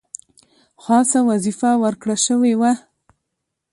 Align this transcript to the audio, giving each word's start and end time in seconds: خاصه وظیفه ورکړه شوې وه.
خاصه 0.83 1.19
وظیفه 1.29 1.69
ورکړه 1.83 2.15
شوې 2.25 2.53
وه. 2.59 2.71